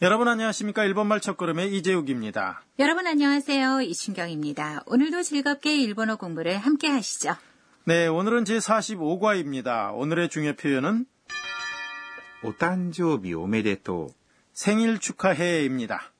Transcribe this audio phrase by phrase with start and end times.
[0.00, 0.84] 여러분 안녕하십니까?
[0.84, 2.62] 일본말 첫걸음의 이재욱입니다.
[2.78, 3.80] 여러분 안녕하세요.
[3.80, 4.84] 이춘경입니다.
[4.86, 7.34] 오늘도 즐겁게 일본어 공부를 함께 하시죠.
[7.84, 9.92] 네, 오늘은 제45과입니다.
[9.96, 11.04] 오늘의 중요 표현은
[12.44, 14.10] 오탄조비 오메데토
[14.52, 16.12] 생일 축하해입니다.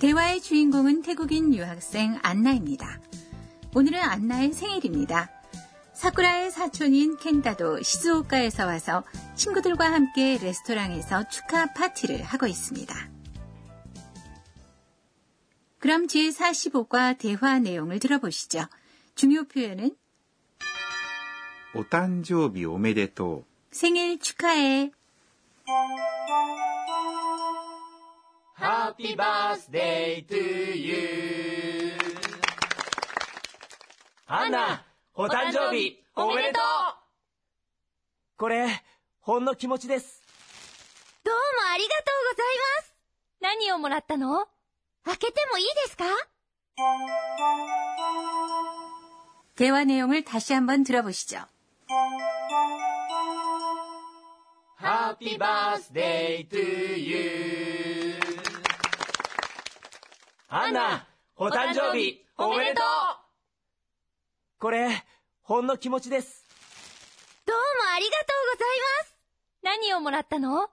[0.00, 3.00] 대화의 주인공은 태국인 유학생 안나입니다.
[3.76, 5.37] 오늘은 안나의 생일입니다.
[5.98, 9.02] 사쿠라의 사촌인 켄타도 시즈오카에서 와서
[9.34, 12.94] 친구들과 함께 레스토랑에서 축하 파티를 하고 있습니다.
[15.80, 18.66] 그럼 제45과 대화 내용을 들어보시죠.
[19.16, 19.96] 중요 표현은
[21.74, 24.92] お誕生日おめでとう 생일 축하해
[28.54, 31.98] Happy birthday to you
[34.26, 36.63] 하나 お誕生日おめでとう
[38.37, 38.67] これ、
[39.21, 40.21] ほんの気持ちです。
[41.23, 41.39] どうも
[41.73, 42.45] ありがとうござい
[42.79, 42.93] ます。
[43.41, 44.47] 何をもらったの
[45.05, 46.05] 開けてもいいですか
[49.55, 51.45] 대화 내용을 다시 한번 들어보시죠.
[54.81, 58.15] Happy birthday to you.
[60.49, 62.85] アンナ、お誕生日おめでとう
[64.59, 65.03] これ、
[65.41, 66.45] ほんの気持ちです。
[67.45, 67.61] どうも
[67.95, 68.67] ありがとうござい
[69.01, 69.15] ます。
[69.61, 70.69] 何をもらったの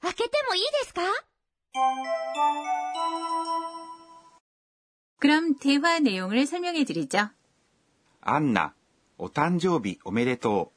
[0.00, 1.02] 開けてもいいですか
[5.20, 7.18] 그럼 대화 내용을 설명해 드리죠.
[7.18, 7.30] う。
[8.20, 8.74] アンナ、
[9.18, 10.72] お誕生日おめでと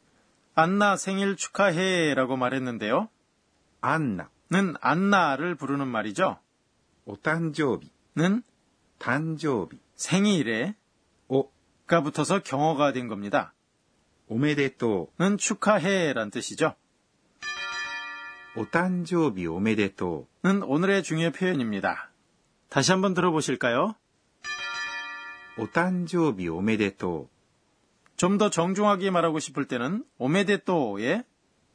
[0.56, 3.02] 안나 생일 축하해라고 말했는데요.
[3.04, 3.10] う。
[3.82, 6.40] アンナ、 는 안나를 부르는 말이죠.
[7.06, 8.44] お誕生日、 는
[9.00, 10.76] 誕生日、 생일에
[11.30, 11.50] お、
[11.87, 13.55] 가 붙어서 경어가 된 겁니다.
[14.29, 16.75] 오메데또는 축하해란 뜻이죠.
[18.57, 22.11] 오탄조비 오메데또는 오늘의 중요 표현입니다.
[22.69, 23.95] 다시 한번 들어보실까요?
[25.59, 27.29] 오탄조비 오메데또
[28.17, 31.23] 좀더 정중하게 말하고 싶을 때는 오메데또에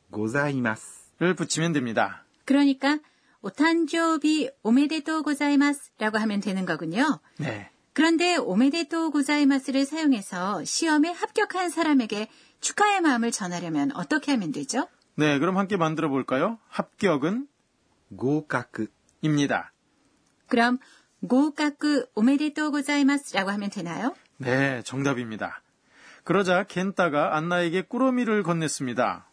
[0.09, 2.25] 고자이마스를 붙이면 됩니다.
[2.45, 2.99] 그러니까
[3.43, 7.19] 오탄조비 오메데또 고자이마스라고 하면 되는 거군요.
[7.37, 7.69] 네.
[7.93, 12.29] 그런데 오메데토 고자이마스를 사용해서 시험에 합격한 사람에게
[12.61, 14.87] 축하의 마음을 전하려면 어떻게 하면 되죠?
[15.15, 16.57] 네, 그럼 함께 만들어 볼까요?
[16.69, 17.47] 합격은
[18.15, 19.73] 고각입니다.
[20.47, 20.79] 그럼
[21.27, 24.15] 고각구 오메데토 고자이마스라고 하면 되나요?
[24.37, 25.61] 네, 정답입니다.
[26.23, 29.23] 그러자 겐타가 안나에게 꾸러미를 건넸습니다.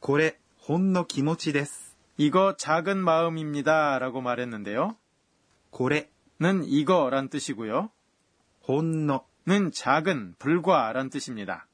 [0.00, 0.36] 고래
[0.68, 1.94] 혼노 기모치 데스.
[2.16, 4.96] 이거 작은 마음입니다라고 말했는데요.
[5.70, 6.10] 고래
[6.40, 7.90] 는 이거란 뜻이고요.
[8.66, 11.66] 혼너는 작은, 불과란 뜻입니다.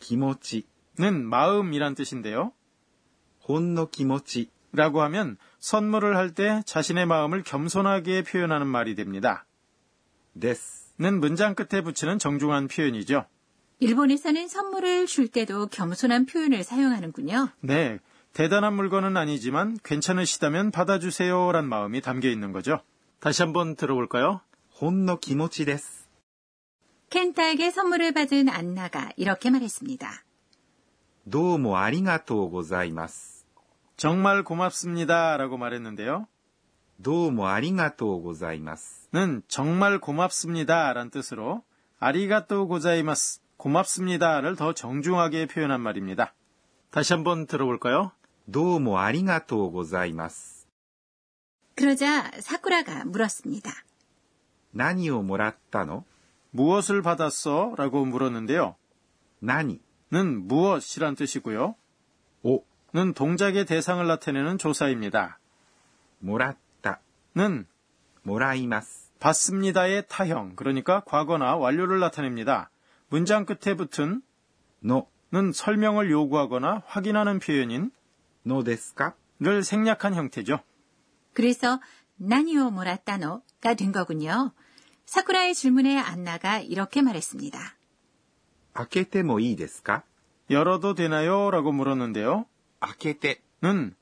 [0.00, 2.52] 기모찌는 마음이란 뜻인데요.
[3.46, 9.46] 혼너 기모찌라고 하면 선물을 할 때 자신의 마음을 겸손하게 표현하는 말이 됩니다.
[10.40, 13.26] 데스는 문장 끝에 붙이는 정중한 표현이죠.
[13.78, 17.50] 일본에서는 선물을 줄 때도 겸손한 표현을 사용하는군요.
[17.60, 17.98] 네.
[18.32, 22.80] 대단한 물건은 아니지만 괜찮으시다면 받아주세요란 마음이 담겨 있는 거죠.
[23.24, 24.42] 다시 한번 들어볼까요?
[24.78, 26.04] 혼노 기모치 데스.
[27.08, 30.10] 켄타에게 선물을 받은 안나가 이렇게 말했습니다.
[31.30, 33.46] 도모 아리가토 고자이마스.
[33.96, 35.38] 정말 고맙습니다.
[35.38, 36.26] 라고 말했는데요.
[37.02, 39.08] 도모 아리가토 고자이마스.
[39.12, 40.92] 는 정말 고맙습니다.
[40.92, 41.62] 라는 뜻으로
[42.00, 43.40] 아리가토 고자이마스.
[43.56, 46.34] 고맙습니다를 더 정중하게 표현한 말입니다.
[46.90, 48.12] 다시 한번 들어볼까요?
[48.52, 50.53] 도모 아리가토 고자이마스.
[51.76, 53.70] 그러자 사쿠라가 물었습니다.
[54.70, 56.04] 나니오 몰았다노?
[56.50, 57.74] 무엇을 받았어?
[57.76, 58.76] 라고 물었는데요.
[59.40, 61.74] 나니는 무엇이란 뜻이고요.
[62.42, 65.38] 오는 동작의 대상을 나타내는 조사입니다.
[66.20, 67.66] 몰았다는
[68.22, 72.70] 몰아이마스 받습니다의 타형, 그러니까 과거나 완료를 나타냅니다.
[73.08, 74.22] 문장 끝에 붙은
[74.80, 77.90] 노는 설명을 요구하거나 확인하는 표현인
[78.42, 80.60] 노데스카를 생략한 형태죠.
[81.33, 81.79] 그래서
[82.17, 84.51] 나니오 모라타노가 된 거군요.
[85.05, 87.59] 사쿠라의 질문에 안나가 이렇게 말했습니다.
[88.73, 90.03] 開けてもいいですか
[90.49, 91.51] 열어도 되나요?
[91.51, 92.45] 라고 물었는데요.
[92.79, 93.95] 開けて、 는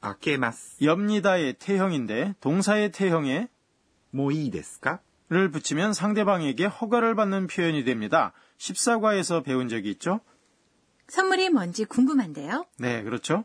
[0.00, 0.82] 開けます。
[0.82, 3.48] 엽니다의 태형인데 동사의 태형에
[4.14, 8.32] もういいですか 를 붙이면 상대방에게 허가를 받는 표현이 됩니다.
[8.58, 10.20] 14과에서 배운 적이 있죠?
[11.08, 12.64] 선물이 뭔지 궁금한데요.
[12.78, 13.44] 네, 그렇죠.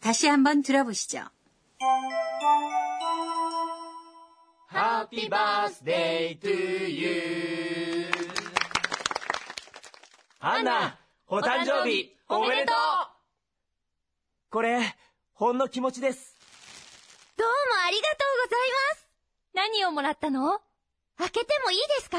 [0.00, 1.20] 다시 한번 들어보시죠.
[4.70, 8.10] Happy birthday to you
[10.40, 12.76] アンナお誕生日おめでとう
[14.50, 14.80] これ
[15.32, 16.36] ほんの気持ちです
[17.36, 17.54] どうも
[17.86, 18.08] ありがと
[18.44, 18.60] うござい
[18.92, 19.06] ます。
[19.54, 20.60] 何をもらったの
[21.18, 22.18] 開けてもいいですか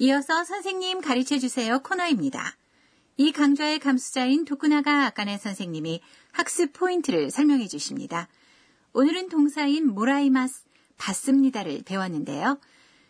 [0.00, 2.56] 이어서 선생님 가르쳐 주세요 코너입니다.
[3.16, 6.00] 이 강좌의 감수자인 도쿠나가 아까네 선생님이
[6.30, 8.28] 학습 포인트를 설명해 주십니다.
[8.92, 10.64] 오늘은 동사인 모라이마스,
[10.98, 12.60] 받습니다를 배웠는데요.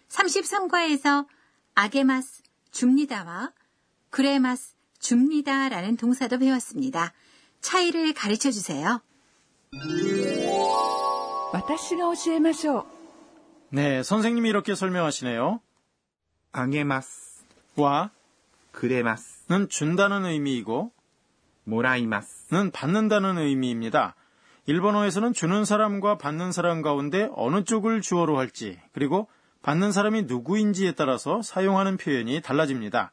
[0.08, 1.26] 33과에서
[1.74, 3.52] 아게마스, 줍니다와
[4.08, 7.12] 그레마스, 줍니다라는 동사도 배웠습니다.
[7.60, 9.02] 차이를 가르쳐 주세요.
[13.70, 15.60] 네, 선생님이 이렇게 설명하시네요.
[16.51, 17.45] あげます。
[17.75, 18.11] 와,
[18.71, 19.45] くれます。
[19.49, 20.91] 는 준다는 의미이고,
[21.67, 22.53] もらいます。
[22.53, 24.15] 는 받는다는 의미입니다.
[24.65, 29.27] 일본어에서는 주는 사람과 받는 사람 가운데 어느 쪽을 주어로 할지, 그리고
[29.61, 33.11] 받는 사람이 누구인지에 따라서 사용하는 표현이 달라집니다.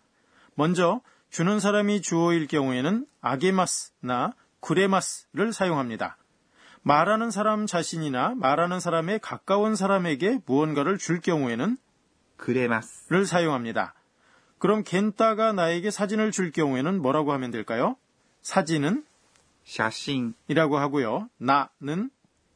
[0.54, 1.00] 먼저,
[1.30, 6.16] 주는 사람이 주어일 경우에는 아게마스나 구레마스를 사용합니다.
[6.82, 11.76] 말하는 사람 자신이나 말하는 사람에 가까운 사람에게 무언가를 줄 경우에는
[12.36, 13.06] くれます。
[13.10, 13.94] 를 사용합니다.
[14.58, 17.96] 그럼 겐따가 나에게 사진을 줄 경우에는 뭐라고 하면 될까요?
[18.42, 19.04] 사진은
[19.64, 21.28] 写真、 이라고 하고요.
[21.38, 22.10] 나는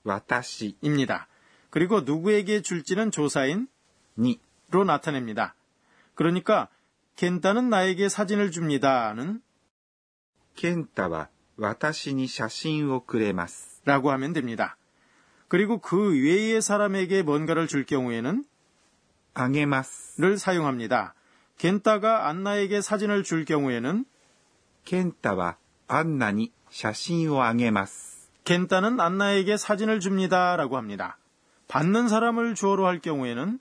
[0.05, 1.29] 私 입니다.
[1.71, 3.69] 그리고 누구에게 줄지는 조사인
[4.19, 5.55] に、 로 나타냅니다.
[6.15, 6.69] 그러니까
[7.17, 9.41] 겐따는 나에게 사진을 줍니다는
[10.57, 13.83] 健太は私に写真をくれます。
[13.85, 14.77] 라고 하면 됩니다.
[15.49, 18.45] 그리고 그 외의 사람에게 뭔가를 줄 경우에는
[19.35, 20.21] あげます。
[20.21, 21.15] 를 사용합니다.
[21.59, 24.05] 겐따가 안나에게 사진을 줄 경우에는
[24.85, 25.57] 健太は
[25.89, 28.29] アンナに写真をあげます。
[28.45, 30.57] 겐따는 안나에게 사진을 줍니다.
[30.57, 31.19] 라고 합니다.
[31.69, 33.59] 받는 사람을 주어로 할 경우에는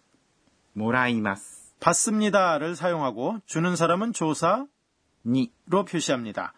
[0.75, 1.73] もらいます。
[1.79, 4.67] 받습니다를 사용하고 주는 사람은 조사로
[5.25, 6.53] に、 표시합니다.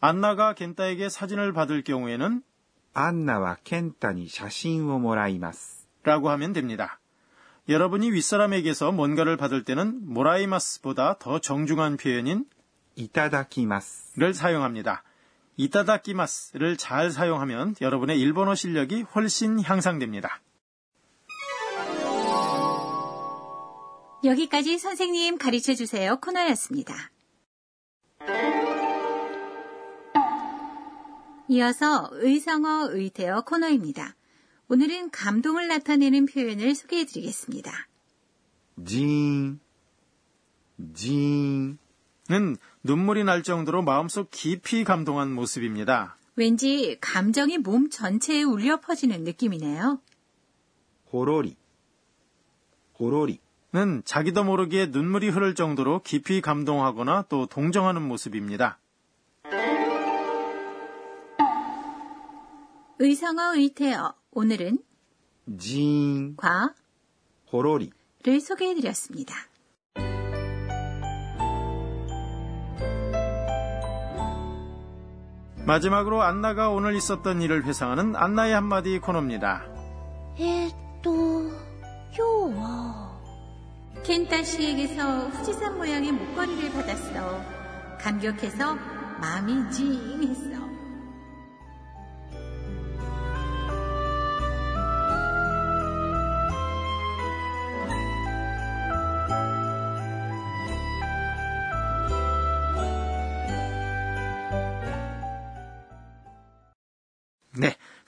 [0.00, 2.42] 안나가 겐따에게 사진을 받을 경우에는
[2.94, 5.86] アンナは健太に写真をもらいます。
[6.02, 6.98] 라고 하면 됩니다.
[7.69, 12.45] 여러분이 윗사람에게서 뭔가를 받을 때는 모라이마스보다 더 정중한 표현인
[12.95, 15.03] 이타다키마스를 사용합니다.
[15.57, 20.41] 이타다키마스를 잘 사용하면 여러분의 일본어 실력이 훨씬 향상됩니다.
[24.23, 27.11] 여기까지 선생님 가르쳐 주세요 코너였습니다.
[31.47, 34.15] 이어서 의성어 의태어 코너입니다.
[34.71, 37.73] 오늘은 감동을 나타내는 표현을 소개해 드리겠습니다.
[38.85, 39.59] 징,
[40.93, 41.77] 징은
[42.81, 46.15] 눈물이 날 정도로 마음속 깊이 감동한 모습입니다.
[46.37, 49.99] 왠지 감정이 몸 전체에 울려 퍼지는 느낌이네요.
[51.11, 51.57] 호로리,
[52.97, 58.79] 호로리는 자기도 모르게 눈물이 흐를 정도로 깊이 감동하거나 또 동정하는 모습입니다.
[63.03, 64.77] 의성어 의태어 오늘은
[65.57, 66.75] 진, 과
[67.51, 69.33] 호로리를 소개해드렸습니다.
[75.65, 79.65] 마지막으로 안나가 오늘 있었던 일을 회상하는 안나의 한마디 코너입니다.
[80.37, 81.49] 에또
[82.19, 83.19] 요와
[84.03, 87.41] 켄타 씨에게서 후지산 모양의 목걸이를 받았어.
[87.99, 88.75] 감격해서
[89.19, 90.60] 마음이 징했어.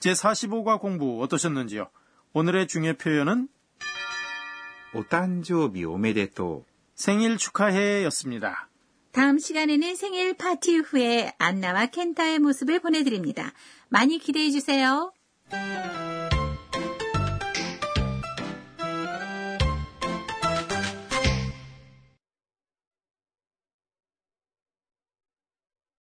[0.03, 1.89] 제 45과 공부 어떠셨는지요?
[2.33, 3.47] 오늘의 중요 표현은
[4.93, 6.69] お誕生日おめでとう。
[6.95, 8.69] 생일 축하해였습니다.
[9.13, 13.53] 다음 시간에는 생일 파티 후에 안나와 켄타의 모습을 보내드립니다.
[13.87, 15.13] 많이 기대해 주세요.